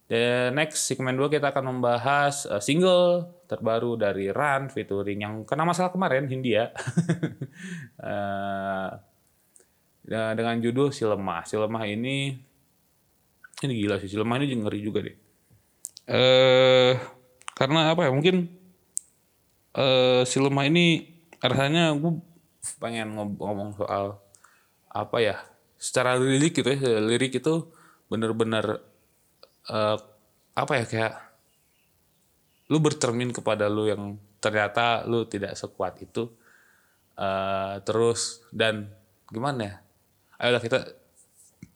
The 0.07 0.55
next 0.55 0.87
segmen 0.87 1.19
2 1.19 1.35
kita 1.35 1.51
akan 1.51 1.77
membahas 1.77 2.47
uh, 2.47 2.63
single 2.63 3.27
terbaru 3.51 3.99
dari 3.99 4.31
Run 4.31 4.71
featuring 4.71 5.27
yang 5.27 5.35
kena 5.43 5.67
masalah 5.67 5.91
kemarin 5.91 6.31
Hindia. 6.31 6.71
uh, 8.07 8.91
dengan 10.39 10.63
judul 10.63 10.95
Si 10.95 11.03
Lemah. 11.03 11.43
Si 11.43 11.59
Lemah 11.59 11.83
ini 11.91 12.39
ini 13.67 13.73
gila 13.75 13.99
sih. 13.99 14.07
Si 14.07 14.15
Lemah 14.15 14.39
ini 14.39 14.55
ngeri 14.63 14.79
juga 14.79 15.03
deh 15.03 15.27
eh 16.07 16.95
karena 17.59 17.91
apa 17.91 18.07
ya 18.07 18.11
mungkin 18.15 18.47
eh 19.75 20.23
si 20.23 20.39
lemah 20.39 20.65
ini 20.71 21.03
rasanya 21.43 21.99
gue 21.99 22.23
pengen 22.79 23.19
ngomong 23.19 23.75
soal 23.75 24.23
apa 24.87 25.19
ya 25.19 25.37
secara 25.77 26.15
lirik 26.17 26.63
gitu 26.63 26.71
ya 26.73 27.03
lirik 27.03 27.43
itu 27.43 27.75
bener-bener 28.07 28.81
uh, 29.71 29.99
apa 30.57 30.73
ya 30.81 30.85
kayak 30.89 31.15
lu 32.73 32.83
bercermin 32.83 33.31
kepada 33.31 33.71
lu 33.71 33.87
yang 33.87 34.19
ternyata 34.43 35.07
lu 35.07 35.27
tidak 35.27 35.55
sekuat 35.55 36.03
itu 36.03 36.31
uh, 37.19 37.79
terus 37.83 38.43
dan 38.51 38.91
gimana 39.31 39.61
ya? 39.63 39.75
Ayolah 40.37 40.63
kita 40.63 40.79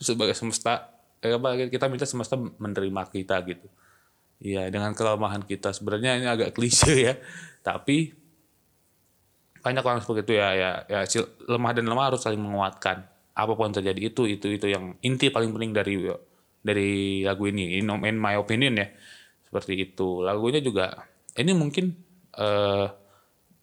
sebagai 0.01 0.37
semesta 0.37 0.93
eh, 1.21 1.37
kita 1.69 1.87
minta 1.89 2.09
semesta 2.09 2.37
menerima 2.37 3.03
kita 3.13 3.37
gitu. 3.45 3.69
Iya, 4.41 4.73
dengan 4.73 4.97
kelemahan 4.97 5.45
kita. 5.45 5.77
Sebenarnya 5.77 6.17
ini 6.17 6.25
agak 6.25 6.57
klise 6.57 6.97
ya, 6.97 7.15
tapi 7.61 8.17
banyak 9.61 9.85
orang 9.85 10.01
seperti 10.01 10.25
itu 10.25 10.35
ya, 10.41 10.49
ya, 10.57 10.71
ya 10.89 11.05
lemah 11.45 11.77
dan 11.77 11.85
lemah 11.85 12.05
harus 12.09 12.25
saling 12.25 12.41
menguatkan. 12.41 13.05
Apa 13.37 13.53
pun 13.53 13.69
terjadi 13.69 14.01
itu, 14.09 14.25
itu, 14.25 14.57
itu 14.57 14.67
yang 14.73 14.97
inti 15.05 15.29
paling 15.29 15.53
penting 15.53 15.77
dari 15.77 16.09
dari 16.61 17.23
lagu 17.25 17.49
ini. 17.49 17.81
In, 17.81 17.89
my 18.17 18.37
opinion 18.37 18.79
ya, 18.79 18.89
seperti 19.49 19.91
itu. 19.91 20.25
Lagunya 20.25 20.61
juga 20.61 21.09
ini 21.37 21.53
mungkin 21.57 21.97
uh, 22.37 22.87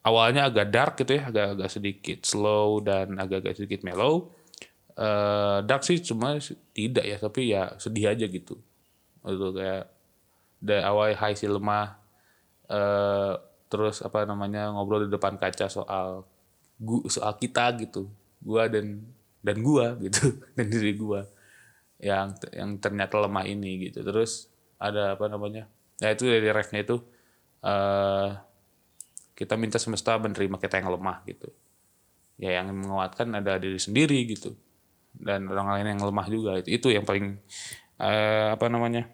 awalnya 0.06 0.50
agak 0.50 0.68
dark 0.74 0.94
gitu 1.02 1.18
ya, 1.18 1.30
agak-agak 1.30 1.70
sedikit 1.70 2.20
slow 2.26 2.82
dan 2.82 3.18
agak-agak 3.18 3.58
sedikit 3.58 3.86
mellow. 3.86 4.34
Uh, 4.98 5.62
dark 5.62 5.86
sih 5.86 6.02
cuma 6.02 6.42
tidak 6.74 7.06
ya, 7.06 7.18
tapi 7.22 7.54
ya 7.54 7.78
sedih 7.78 8.18
aja 8.18 8.26
gitu. 8.26 8.58
Itu 9.22 9.54
kayak 9.54 9.98
dari 10.58 10.82
awal 10.82 11.14
Hai 11.14 11.38
si 11.38 11.46
lemah 11.46 11.98
uh, 12.72 13.34
terus 13.68 14.00
apa 14.02 14.24
namanya 14.24 14.72
ngobrol 14.72 15.06
di 15.06 15.12
depan 15.12 15.36
kaca 15.36 15.68
soal 15.68 16.24
gua, 16.80 17.04
soal 17.12 17.36
kita 17.38 17.76
gitu 17.84 18.08
gua 18.42 18.72
dan 18.72 19.04
dan 19.44 19.60
gua 19.60 19.94
gitu 20.00 20.40
dan 20.56 20.66
diri 20.72 20.96
gua 20.96 21.28
yang 21.98 22.38
yang 22.54 22.78
ternyata 22.78 23.18
lemah 23.18 23.46
ini 23.46 23.90
gitu. 23.90 24.06
Terus 24.06 24.50
ada 24.78 25.18
apa 25.18 25.26
namanya? 25.30 25.66
Ya 25.98 26.14
itu 26.14 26.30
dari 26.30 26.46
refnya 26.54 26.86
itu 26.86 27.02
uh, 27.66 28.38
kita 29.34 29.58
minta 29.58 29.82
semesta 29.82 30.18
menerima 30.18 30.58
kita 30.62 30.82
yang 30.82 30.94
lemah 30.94 31.26
gitu. 31.26 31.50
Ya 32.38 32.62
yang 32.62 32.70
menguatkan 32.74 33.34
ada 33.34 33.58
diri 33.58 33.82
sendiri 33.82 34.18
gitu. 34.30 34.54
Dan 35.18 35.50
orang 35.50 35.82
lain 35.82 35.98
yang 35.98 36.02
lemah 36.06 36.28
juga 36.30 36.52
itu 36.62 36.70
itu 36.70 36.88
yang 36.94 37.06
paling 37.06 37.42
uh, 37.98 38.54
apa 38.54 38.66
namanya? 38.70 39.10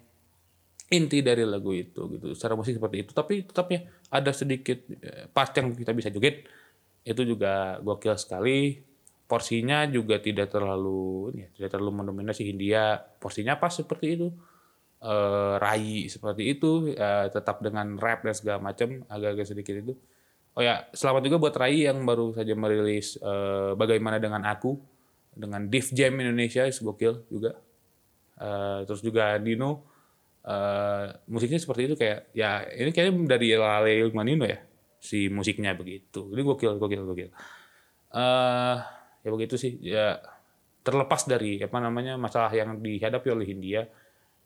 Inti 0.92 1.24
dari 1.24 1.48
lagu 1.48 1.72
itu 1.72 2.06
gitu. 2.20 2.36
Secara 2.36 2.60
musik 2.60 2.76
seperti 2.76 3.08
itu. 3.08 3.12
Tapi 3.16 3.48
tetapnya 3.48 3.88
ada 4.14 4.30
sedikit 4.30 4.78
eh, 5.02 5.26
part 5.32 5.50
yang 5.58 5.74
kita 5.74 5.90
bisa 5.90 6.14
joget 6.14 6.46
itu 7.02 7.22
juga 7.26 7.82
gokil 7.82 8.14
sekali 8.14 8.78
porsinya 9.34 9.90
juga 9.90 10.22
tidak 10.22 10.54
terlalu 10.54 11.34
ya, 11.34 11.50
tidak 11.58 11.74
terlalu 11.74 12.06
mendominasi 12.06 12.46
Hindia 12.46 13.02
porsinya 13.18 13.58
pas 13.58 13.74
seperti 13.74 14.14
itu. 14.14 14.30
E, 15.02 15.14
rai 15.58 16.06
seperti 16.06 16.54
itu 16.54 16.94
e, 16.94 17.10
tetap 17.34 17.66
dengan 17.66 17.98
rap 17.98 18.22
dan 18.22 18.38
segala 18.38 18.62
macam 18.62 19.02
agak-agak 19.10 19.50
sedikit 19.50 19.74
itu. 19.82 19.98
Oh 20.54 20.62
ya 20.62 20.86
selamat 20.94 21.26
juga 21.26 21.42
buat 21.42 21.56
Rai 21.58 21.90
yang 21.90 22.06
baru 22.06 22.30
saja 22.38 22.54
merilis 22.54 23.18
e, 23.18 23.34
bagaimana 23.74 24.22
dengan 24.22 24.46
aku 24.46 24.78
dengan 25.34 25.66
Div 25.66 25.90
Jam 25.98 26.14
Indonesia 26.22 26.70
gokil 26.70 27.26
juga. 27.28 27.58
Uh, 28.34 28.82
terus 28.90 29.06
juga 29.06 29.38
Dino 29.38 29.86
uh, 30.42 31.06
musiknya 31.30 31.62
seperti 31.62 31.86
itu 31.86 31.96
kayak 31.96 32.34
ya 32.34 32.66
ini 32.66 32.90
kayaknya 32.90 33.38
dari 33.38 33.54
Lale 33.54 34.10
Manino 34.10 34.46
ya 34.46 34.58
si 34.98 35.30
musiknya 35.30 35.78
begitu. 35.78 36.34
Ini 36.34 36.42
gokil 36.42 36.82
gokil 36.82 37.02
gokil. 37.06 37.30
Uh, 38.14 38.78
ya 39.24 39.30
begitu 39.32 39.56
sih. 39.56 39.80
Ya 39.80 40.20
terlepas 40.84 41.24
dari 41.24 41.64
apa 41.64 41.80
namanya 41.80 42.20
masalah 42.20 42.52
yang 42.52 42.78
dihadapi 42.84 43.28
oleh 43.32 43.48
Hindia 43.48 43.88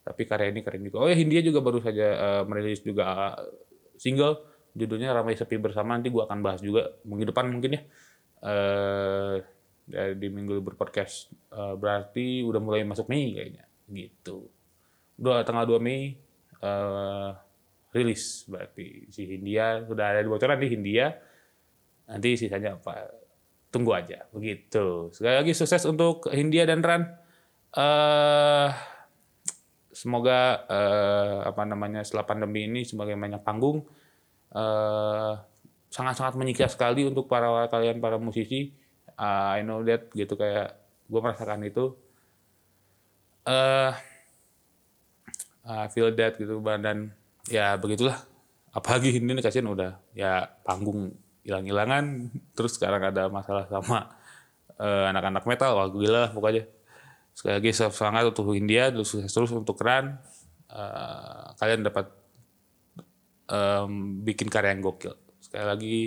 tapi 0.08 0.24
karya 0.24 0.56
ini 0.56 0.64
keren 0.64 0.88
juga. 0.88 1.04
Oh 1.04 1.10
ya 1.12 1.18
Hindia 1.20 1.44
juga 1.44 1.60
baru 1.60 1.84
saja 1.84 2.08
uh, 2.16 2.44
merilis 2.48 2.80
juga 2.80 3.36
single. 4.00 4.40
Judulnya 4.72 5.12
ramai 5.12 5.36
sepi 5.36 5.60
bersama. 5.60 6.00
Nanti 6.00 6.08
gua 6.08 6.30
akan 6.32 6.40
bahas 6.40 6.64
juga 6.64 6.96
minggu 7.04 7.28
depan 7.28 7.52
mungkin 7.52 7.76
ya. 7.76 7.82
Uh, 8.38 9.36
di 9.92 10.28
minggu 10.28 10.60
libur 10.60 10.76
podcast 10.76 11.32
uh, 11.56 11.76
berarti 11.76 12.44
udah 12.44 12.62
mulai 12.64 12.88
masuk 12.88 13.12
Mei 13.12 13.36
kayaknya. 13.36 13.68
Gitu. 13.92 14.48
Dua 15.20 15.44
tanggal 15.44 15.68
2 15.68 15.84
Mei 15.84 16.16
uh, 16.64 17.36
rilis 17.92 18.48
berarti 18.48 19.12
si 19.12 19.28
Hindia. 19.28 19.84
Sudah 19.84 20.16
ada 20.16 20.24
di 20.24 20.30
bocoran 20.32 20.56
di 20.56 20.72
Hindia. 20.72 21.12
Nanti 22.08 22.40
sisanya 22.40 22.80
apa 22.80 23.27
tunggu 23.72 23.96
aja. 23.96 24.26
Begitu. 24.32 25.12
Sekali 25.12 25.36
lagi 25.38 25.54
sukses 25.54 25.84
untuk 25.86 26.28
Hindia 26.32 26.68
dan 26.68 26.82
Ran. 26.84 27.04
Uh, 27.76 28.72
semoga 29.92 30.66
uh, 30.70 31.46
apa 31.50 31.66
namanya 31.66 32.06
setelah 32.06 32.26
pandemi 32.26 32.70
ini 32.70 32.86
sebagai 32.86 33.18
banyak 33.18 33.42
panggung 33.42 33.86
uh, 34.54 35.34
sangat-sangat 35.90 36.38
menyiksa 36.38 36.70
sekali 36.70 37.08
untuk 37.08 37.26
para 37.26 37.68
kalian 37.68 37.98
para 37.98 38.22
musisi. 38.22 38.72
Uh, 39.18 39.58
I 39.58 39.66
know 39.66 39.82
that 39.82 40.14
gitu 40.14 40.38
kayak 40.38 40.78
gue 41.10 41.20
merasakan 41.20 41.66
itu. 41.66 41.98
Uh, 43.48 43.96
uh, 45.66 45.86
feel 45.92 46.14
that 46.14 46.38
gitu 46.38 46.60
dan 46.62 47.12
ya 47.50 47.76
begitulah. 47.80 48.20
Apalagi 48.76 49.18
ini 49.18 49.42
kasihan 49.42 49.74
udah 49.74 49.98
ya 50.14 50.46
panggung 50.62 51.18
hilang-hilangan 51.48 52.28
terus 52.52 52.76
sekarang 52.76 53.00
ada 53.08 53.32
masalah 53.32 53.64
sama 53.72 54.12
uh, 54.76 55.06
anak-anak 55.08 55.48
metal 55.48 55.80
wah 55.80 55.88
gila 55.88 56.28
lah 56.28 56.32
pokoknya. 56.36 56.68
Sekali 57.32 57.54
lagi 57.62 57.70
semangat 57.72 58.24
untuk 58.34 58.52
India 58.52 58.92
terus 58.92 59.08
sukses 59.14 59.32
terus 59.32 59.52
untuk 59.56 59.80
Ran 59.80 60.20
uh, 60.68 61.56
kalian 61.56 61.88
dapat 61.88 62.12
um, 63.48 64.22
bikin 64.28 64.52
karya 64.52 64.76
yang 64.76 64.84
gokil. 64.84 65.16
Sekali 65.40 65.66
lagi 65.66 65.98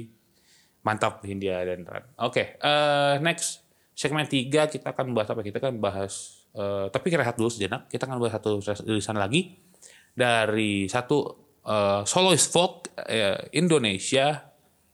mantap 0.84 1.24
India 1.24 1.64
dan 1.64 1.88
Ran 1.88 2.04
oke 2.20 2.36
okay, 2.36 2.46
uh, 2.60 3.16
next. 3.24 3.64
Segmen 3.96 4.24
3 4.24 4.48
kita 4.48 4.96
akan 4.96 5.12
bahas 5.12 5.28
apa? 5.28 5.44
Kita 5.44 5.60
kan 5.60 5.76
bahas 5.76 6.40
Uh, 6.50 6.90
tapi 6.90 7.14
rehat 7.14 7.38
dulu 7.38 7.46
sejenak. 7.46 7.86
Kita 7.86 8.10
akan 8.10 8.18
bahas 8.18 8.34
satu 8.34 8.58
tulisan 8.82 9.14
lagi 9.14 9.54
dari 10.10 10.90
satu 10.90 11.18
uh, 11.62 12.02
soloist 12.02 12.50
folk 12.50 12.90
uh, 12.98 13.38
Indonesia, 13.54 14.49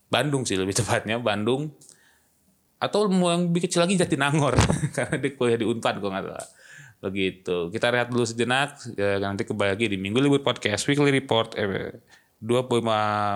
Bandung 0.06 0.46
sih 0.46 0.54
lebih 0.54 0.74
tepatnya, 0.74 1.18
Bandung. 1.18 1.74
Atau 2.78 3.08
mau 3.08 3.32
yang 3.32 3.48
lebih 3.48 3.66
kecil 3.66 3.82
lagi 3.82 3.96
Jatinangor 3.96 4.54
karena 4.96 5.16
dia 5.16 5.30
kuliah 5.34 5.58
di 5.58 5.66
Unpad 5.66 5.98
kok 5.98 6.10
nggak. 6.12 6.46
Begitu. 7.02 7.56
Kita 7.72 7.90
rehat 7.90 8.08
dulu 8.12 8.24
sejenak. 8.24 8.78
Ya, 8.94 9.18
nanti 9.18 9.42
kembali 9.48 9.74
lagi 9.74 9.86
di 9.90 9.98
Minggu 9.98 10.20
Libur 10.20 10.44
Podcast 10.44 10.86
Weekly 10.86 11.10
Report 11.10 11.56
eh, 11.58 11.98
25 12.38 12.84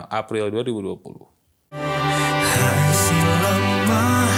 April 0.06 0.44
2020. 0.52 1.74
Hai 1.74 2.92
si 2.92 3.16
lemah, 3.16 4.30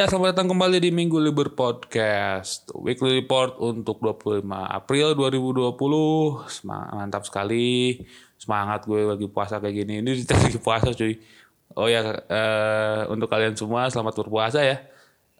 Ya, 0.00 0.08
selamat 0.08 0.32
datang 0.32 0.56
kembali 0.56 0.80
di 0.80 0.96
Minggu 0.96 1.20
Libur 1.20 1.52
Podcast. 1.52 2.72
Weekly 2.72 3.20
Report 3.20 3.60
untuk 3.60 4.00
25 4.00 4.48
April 4.48 5.12
2020. 5.12 5.76
Semangat, 6.48 6.90
mantap 6.96 7.28
sekali. 7.28 8.00
Semangat 8.40 8.88
gue 8.88 8.96
lagi 9.04 9.28
puasa 9.28 9.60
kayak 9.60 9.84
gini. 9.84 10.00
Ini 10.00 10.24
kita 10.24 10.40
lagi 10.40 10.56
puasa 10.56 10.96
cuy. 10.96 11.20
Oh 11.76 11.84
ya, 11.84 12.16
uh, 12.16 13.12
untuk 13.12 13.28
kalian 13.28 13.52
semua 13.60 13.92
selamat 13.92 14.24
berpuasa 14.24 14.64
ya. 14.64 14.80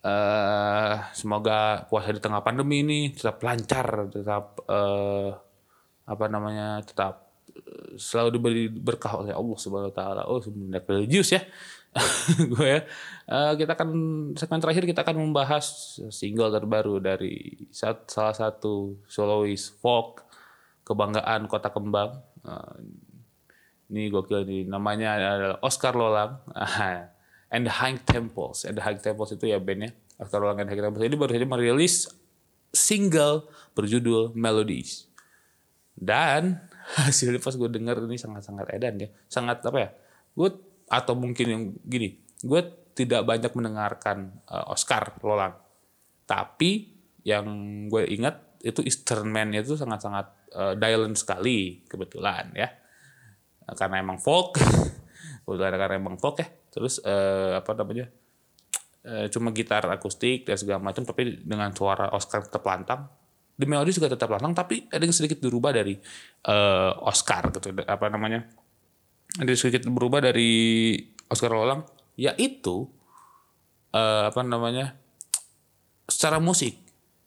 Uh, 0.04 1.08
semoga 1.16 1.88
puasa 1.88 2.12
di 2.12 2.20
tengah 2.20 2.44
pandemi 2.44 2.84
ini 2.84 3.00
tetap 3.16 3.40
lancar, 3.40 4.12
tetap 4.12 4.60
uh, 4.68 5.40
apa 6.04 6.24
namanya, 6.28 6.84
tetap 6.84 7.29
selalu 7.96 8.28
diberi 8.36 8.64
berkah 8.70 9.20
oleh 9.20 9.32
Allah 9.34 9.58
Subhanahu 9.58 9.90
wa 9.92 9.96
taala. 9.96 10.22
Oh, 10.26 10.40
sebenarnya 10.40 10.80
religius 10.86 11.30
ya 11.34 11.42
gue 12.54 12.66
ya. 12.66 12.80
Uh, 13.26 13.52
kita 13.58 13.74
akan 13.74 13.90
segmen 14.38 14.62
terakhir 14.62 14.86
kita 14.86 15.02
akan 15.02 15.16
membahas 15.18 15.98
single 16.14 16.54
terbaru 16.54 17.02
dari 17.02 17.66
salah 17.74 18.34
satu 18.34 18.98
solois 19.10 19.74
folk 19.82 20.22
kebanggaan 20.86 21.50
Kota 21.50 21.70
Kembang. 21.70 22.22
Uh, 22.46 22.78
ini 23.90 24.06
gokil 24.06 24.46
nih 24.46 24.62
namanya 24.70 25.18
adalah 25.18 25.58
Oscar 25.66 25.98
Lolang. 25.98 26.38
and 27.50 27.66
the 27.66 27.74
High 27.74 27.98
Temples. 28.06 28.62
And 28.62 28.78
the 28.78 28.82
High 28.86 29.02
Temples 29.02 29.34
itu 29.34 29.50
ya 29.50 29.58
bandnya. 29.58 29.90
Oscar 30.22 30.38
Lolang 30.38 30.62
and 30.62 30.70
the 30.70 30.78
High 30.78 30.86
Temples. 30.86 31.02
Ini 31.02 31.16
baru 31.18 31.30
saja 31.34 31.46
merilis 31.50 32.06
single 32.70 33.50
berjudul 33.74 34.30
Melodies. 34.38 35.10
Dan 35.98 36.62
hasilnya 36.98 37.38
pas 37.38 37.54
gue 37.54 37.70
denger 37.70 38.02
ini 38.06 38.18
sangat-sangat 38.18 38.74
edan 38.74 38.98
ya. 38.98 39.08
Sangat 39.30 39.62
apa 39.62 39.78
ya? 39.78 39.90
Gue 40.34 40.50
atau 40.90 41.14
mungkin 41.14 41.46
yang 41.46 41.62
gini, 41.86 42.18
gue 42.42 42.60
tidak 42.98 43.22
banyak 43.22 43.54
mendengarkan 43.54 44.42
uh, 44.50 44.74
Oscar 44.74 45.14
Lolang, 45.22 45.54
tapi 46.26 46.98
yang 47.22 47.46
gue 47.86 48.10
ingat 48.10 48.58
itu 48.66 48.82
Eastern 48.82 49.30
Man 49.30 49.54
itu 49.54 49.78
sangat-sangat 49.78 50.26
uh, 50.52 50.74
Dylan 50.74 51.14
sekali 51.14 51.86
kebetulan 51.86 52.50
ya, 52.58 52.68
karena 53.78 54.02
emang 54.02 54.18
folk, 54.18 54.58
udah 55.50 55.70
karena 55.70 55.94
emang 55.94 56.18
folk 56.18 56.42
ya, 56.42 56.50
terus 56.74 56.98
uh, 57.06 57.62
apa 57.62 57.70
namanya, 57.78 58.10
cuma 59.32 59.48
gitar 59.56 59.86
akustik 59.88 60.44
dan 60.44 60.60
segala 60.60 60.82
macam, 60.82 61.06
tapi 61.08 61.40
dengan 61.40 61.72
suara 61.72 62.12
Oscar 62.12 62.44
tetap 62.44 62.66
lantang, 62.66 63.08
di 63.60 63.68
melodi 63.68 63.92
juga 63.92 64.08
tetap 64.08 64.32
lantang, 64.32 64.56
tapi 64.56 64.88
ada 64.88 65.04
yang 65.04 65.12
sedikit 65.12 65.44
berubah 65.44 65.76
dari 65.76 66.00
uh, 66.48 66.96
Oscar 67.04 67.52
gitu, 67.52 67.76
apa 67.84 68.08
namanya, 68.08 68.48
ada 69.36 69.52
sedikit 69.52 69.84
berubah 69.92 70.24
dari 70.24 70.96
Oscar 71.30 71.52
Lolang 71.52 71.86
yaitu 72.18 72.88
uh, 73.94 74.32
apa 74.32 74.40
namanya? 74.42 74.96
Secara 76.10 76.42
musik. 76.42 76.74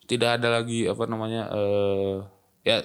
Tidak 0.04 0.42
ada 0.42 0.60
lagi 0.60 0.84
apa 0.84 1.08
namanya 1.08 1.48
uh, 1.56 2.28
ya 2.68 2.84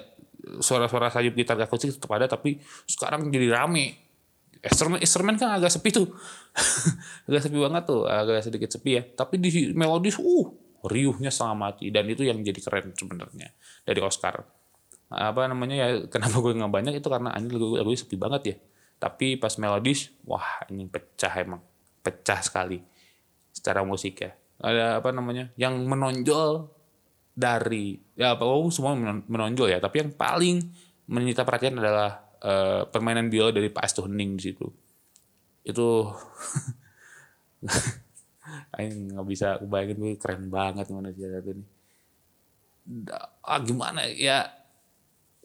suara-suara 0.63 1.11
sayup 1.11 1.35
gitar 1.35 1.59
akustik 1.59 1.91
tetap 1.91 2.15
ada 2.15 2.31
tapi 2.31 2.63
sekarang 2.87 3.27
jadi 3.33 3.51
rame. 3.51 3.99
Instrumen 4.63 5.03
instrumen 5.03 5.35
kan 5.35 5.59
agak 5.59 5.75
sepi 5.75 5.91
tuh. 5.91 6.07
Agak 7.31 7.47
sepi 7.47 7.59
banget 7.63 7.83
tuh 7.87 8.07
agak 8.11 8.43
sedikit 8.43 8.71
sepi 8.71 8.91
ya. 8.99 9.03
Tapi 9.07 9.39
di 9.39 9.71
melodis 9.71 10.19
uh 10.19 10.68
riuhnya 10.87 11.33
setengah 11.33 11.57
mati 11.57 11.91
dan 11.91 12.07
itu 12.07 12.23
yang 12.23 12.38
jadi 12.43 12.61
keren 12.62 12.95
sebenarnya 12.95 13.51
dari 13.83 14.01
Oscar 14.05 14.47
apa 15.09 15.41
namanya 15.49 15.75
ya 15.75 15.88
kenapa 16.12 16.38
gue 16.38 16.53
nggak 16.55 16.73
banyak 16.73 16.95
itu 17.01 17.09
karena 17.11 17.35
ini 17.35 17.49
lagu 17.51 17.75
lagu 17.81 17.91
sepi 17.97 18.14
banget 18.14 18.43
ya 18.45 18.57
tapi 18.99 19.38
pas 19.38 19.55
melodis, 19.62 20.11
wah 20.27 20.67
ini 20.69 20.91
pecah 20.91 21.31
emang. 21.38 21.62
Pecah 22.03 22.43
sekali 22.43 22.83
secara 23.55 23.87
musik 23.87 24.19
ya. 24.19 24.35
Ada 24.59 24.99
apa 24.99 25.14
namanya? 25.14 25.55
Yang 25.55 25.75
menonjol 25.87 26.51
dari 27.38 27.95
ya 28.19 28.35
apa 28.35 28.43
oh, 28.43 28.67
semua 28.75 28.99
menonjol 28.99 29.71
ya, 29.71 29.79
tapi 29.79 30.03
yang 30.03 30.11
paling 30.19 30.67
menyita 31.07 31.47
perhatian 31.47 31.79
adalah 31.79 32.27
uh, 32.43 32.83
permainan 32.91 33.31
biola 33.31 33.55
dari 33.55 33.71
Pak 33.71 33.87
Astu 33.87 34.03
Hening 34.03 34.35
di 34.35 34.43
situ. 34.51 34.67
Itu 35.62 36.11
Aing 38.77 39.15
nggak 39.15 39.27
bisa 39.29 39.49
kebayangin 39.61 39.97
gue 40.01 40.13
keren 40.21 40.45
banget 40.49 40.87
mana 40.93 41.09
sih 41.13 41.25
ini. 41.25 41.65
Ah 43.45 43.61
gimana 43.61 44.09
ya? 44.09 44.49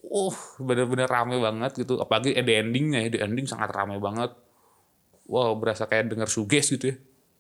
Uh 0.04 0.36
bener-bener 0.60 1.08
rame 1.08 1.40
banget 1.40 1.84
gitu. 1.84 2.00
Apalagi 2.00 2.36
di 2.36 2.54
endingnya 2.54 3.08
di 3.08 3.20
ending 3.20 3.48
sangat 3.48 3.72
rame 3.72 4.00
banget. 4.00 4.32
Wow 5.28 5.56
berasa 5.56 5.88
kayak 5.88 6.12
denger 6.12 6.30
suges 6.30 6.68
gitu 6.72 6.86
ya. 6.92 6.96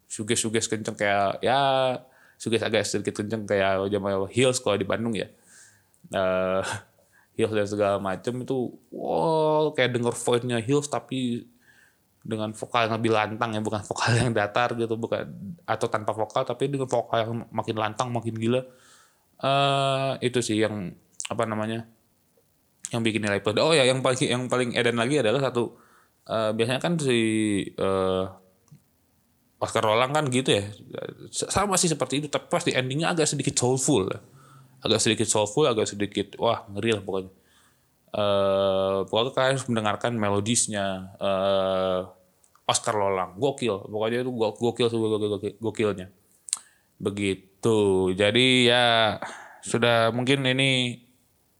Suges 0.07 0.39
suges 0.43 0.65
kenceng 0.71 0.95
kayak 0.95 1.39
ya 1.43 1.59
suges 2.39 2.63
agak 2.63 2.83
sedikit 2.83 3.23
kenceng 3.23 3.47
kayak 3.47 3.87
zaman 3.87 4.27
Hills 4.31 4.59
kalau 4.59 4.75
di 4.79 4.87
Bandung 4.87 5.15
ya. 5.15 5.27
Uh, 6.11 6.63
Hills 7.37 7.53
dan 7.55 7.65
segala 7.65 7.97
macam 7.97 8.45
itu 8.45 8.77
wow 8.93 9.73
kayak 9.73 9.97
denger 9.97 10.13
voice-nya 10.13 10.61
Hills 10.61 10.85
tapi 10.85 11.49
dengan 12.23 12.55
vokal 12.55 12.87
yang 12.87 12.95
lebih 12.97 13.11
lantang 13.11 13.51
ya 13.51 13.59
bukan 13.59 13.83
vokal 13.83 14.11
yang 14.15 14.31
datar 14.31 14.71
gitu 14.79 14.95
bukan 14.95 15.27
atau 15.67 15.87
tanpa 15.91 16.15
vokal 16.15 16.47
tapi 16.47 16.71
dengan 16.71 16.87
vokal 16.87 17.19
yang 17.19 17.33
makin 17.51 17.75
lantang 17.75 18.09
makin 18.09 18.35
gila. 18.39 18.63
Uh, 19.43 20.15
itu 20.23 20.39
sih 20.39 20.63
yang 20.63 20.95
apa 21.27 21.43
namanya 21.43 21.83
yang 22.95 23.03
bikin 23.03 23.19
nilai 23.19 23.43
plus. 23.43 23.59
Oh 23.59 23.75
ya 23.75 23.83
yang 23.83 23.99
paling 23.99 24.23
yang 24.23 24.43
paling 24.47 24.71
edan 24.71 24.95
lagi 24.95 25.19
adalah 25.19 25.51
satu 25.51 25.75
uh, 26.31 26.51
biasanya 26.55 26.79
kan 26.79 26.95
si 26.95 27.19
uh, 27.75 28.25
Oscar 29.63 29.83
Roland 29.83 30.11
kan 30.11 30.27
gitu 30.27 30.59
ya 30.59 30.63
sama 31.31 31.79
sih 31.79 31.87
seperti 31.87 32.19
itu 32.19 32.27
tapi 32.27 32.51
pas 32.51 32.63
di 32.67 32.75
endingnya 32.75 33.15
agak 33.15 33.31
sedikit 33.31 33.55
soulful 33.55 34.11
agak 34.83 34.99
sedikit 34.99 35.23
soulful 35.23 35.63
agak 35.63 35.87
sedikit 35.87 36.35
wah 36.35 36.67
ngeri 36.67 36.99
lah 36.99 37.03
pokoknya 37.03 37.31
uh, 38.13 39.03
pokoknya 39.09 39.31
kalian 39.33 39.51
harus 39.57 39.67
mendengarkan 39.69 40.13
melodisnya 40.15 41.13
uh, 41.17 42.09
Oscar 42.69 42.95
Lolang. 42.95 43.35
Gokil. 43.35 43.89
Pokoknya 43.89 44.23
itu 44.23 44.31
gokil 44.31 44.87
gokil 44.87 45.57
gokilnya. 45.59 46.07
Begitu. 47.01 47.77
Jadi 48.15 48.69
ya 48.71 49.17
sudah 49.63 50.13
mungkin 50.15 50.45
ini 50.47 51.01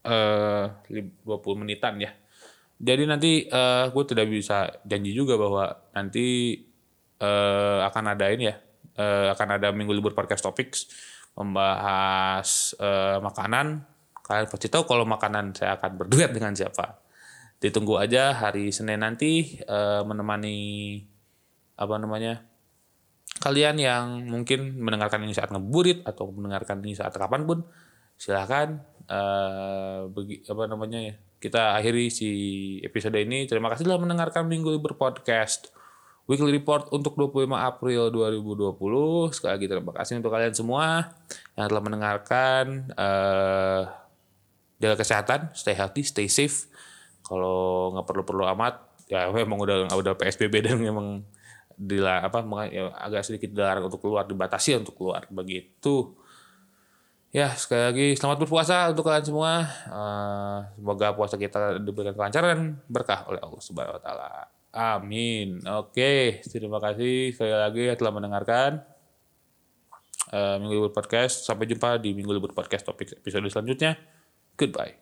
uh, 0.08 0.72
20 0.88 1.62
menitan 1.62 2.00
ya. 2.00 2.12
Jadi 2.84 3.04
nanti 3.08 3.32
uh, 3.48 3.88
gue 3.92 4.04
tidak 4.08 4.28
bisa 4.28 4.68
janji 4.84 5.16
juga 5.16 5.40
bahwa 5.40 5.72
nanti 5.96 6.60
uh, 7.24 7.80
akan 7.88 8.06
ada 8.12 8.28
ini 8.28 8.52
ya 8.52 8.56
uh, 9.00 9.32
akan 9.32 9.48
ada 9.60 9.72
minggu 9.72 9.94
libur 9.96 10.12
podcast 10.12 10.44
topics 10.44 10.92
membahas 11.34 12.76
uh, 12.78 13.24
makanan 13.24 13.88
Kalian 14.24 14.48
pasti 14.48 14.72
tahu 14.72 14.88
kalau 14.88 15.04
makanan 15.04 15.52
saya 15.52 15.76
akan 15.78 16.00
berduet 16.00 16.32
dengan 16.36 16.56
siapa. 16.56 17.04
Ditunggu 17.60 18.00
aja 18.00 18.36
hari 18.36 18.72
Senin 18.72 19.04
nanti 19.04 19.60
uh, 19.68 20.04
menemani 20.04 21.00
apa 21.74 21.96
namanya 22.00 22.44
kalian 23.40 23.76
yang 23.82 24.06
mungkin 24.30 24.78
mendengarkan 24.78 25.24
ini 25.26 25.34
saat 25.34 25.50
ngeburit 25.50 26.06
atau 26.06 26.30
mendengarkan 26.32 26.80
ini 26.86 26.94
saat 26.94 27.12
kapan 27.16 27.44
pun 27.44 27.66
silahkan 28.16 28.84
uh, 29.10 30.06
begi, 30.12 30.46
apa 30.46 30.64
namanya 30.70 31.00
ya 31.02 31.14
kita 31.42 31.76
akhiri 31.76 32.08
si 32.08 32.30
episode 32.86 33.20
ini 33.20 33.50
terima 33.50 33.68
kasih 33.74 33.84
telah 33.90 34.00
mendengarkan 34.00 34.48
minggu 34.48 34.80
libur 34.80 34.96
podcast 34.96 35.74
weekly 36.24 36.56
report 36.56 36.88
untuk 36.96 37.20
25 37.20 37.52
April 37.52 38.14
2020 38.16 39.36
sekali 39.36 39.52
lagi 39.60 39.66
terima 39.68 39.92
kasih 39.92 40.24
untuk 40.24 40.32
kalian 40.32 40.56
semua 40.56 41.12
yang 41.60 41.68
telah 41.68 41.84
mendengarkan 41.84 42.64
uh, 42.96 44.03
jaga 44.84 45.00
kesehatan, 45.00 45.56
stay 45.56 45.72
healthy, 45.72 46.04
stay 46.04 46.28
safe. 46.28 46.68
Kalau 47.24 47.96
nggak 47.96 48.04
perlu-perlu 48.04 48.44
amat, 48.52 48.84
ya 49.08 49.32
memang 49.32 49.64
udah 49.64 49.88
udah 49.96 50.14
PSBB 50.20 50.60
dan 50.68 50.76
memang 50.84 51.24
dila 51.80 52.22
apa 52.22 52.44
ya, 52.70 52.92
agak 53.00 53.24
sedikit 53.24 53.56
dilarang 53.56 53.88
untuk 53.88 54.04
keluar, 54.04 54.28
dibatasi 54.28 54.76
untuk 54.84 55.00
keluar 55.00 55.24
begitu. 55.32 56.12
Ya 57.34 57.50
sekali 57.58 57.82
lagi 57.82 58.08
selamat 58.14 58.46
berpuasa 58.46 58.94
untuk 58.94 59.10
kalian 59.10 59.26
semua. 59.26 59.66
Uh, 59.90 60.60
semoga 60.78 61.18
puasa 61.18 61.34
kita 61.34 61.82
diberikan 61.82 62.14
kelancaran 62.14 62.78
berkah 62.86 63.26
oleh 63.26 63.42
Allah 63.42 63.62
Subhanahu 63.64 63.98
Wa 63.98 64.04
Taala. 64.06 64.30
Amin. 64.74 65.62
Oke, 65.66 66.42
terima 66.46 66.78
kasih 66.78 67.34
sekali 67.34 67.54
lagi 67.54 67.90
telah 67.98 68.14
mendengarkan 68.14 68.86
uh, 70.30 70.62
Minggu 70.62 70.74
Libur 70.78 70.94
Podcast. 70.94 71.46
Sampai 71.46 71.66
jumpa 71.66 71.98
di 71.98 72.14
Minggu 72.14 72.34
Libur 72.38 72.54
Podcast 72.54 72.86
topik 72.86 73.18
episode 73.18 73.50
selanjutnya. 73.50 73.98
Goodbye. 74.58 74.94